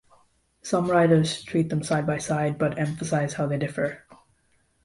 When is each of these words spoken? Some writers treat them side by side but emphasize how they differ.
Some 0.63 0.89
writers 0.89 1.43
treat 1.43 1.69
them 1.69 1.83
side 1.83 2.07
by 2.07 2.17
side 2.17 2.57
but 2.57 2.79
emphasize 2.79 3.33
how 3.33 3.45
they 3.45 3.59
differ. 3.59 4.01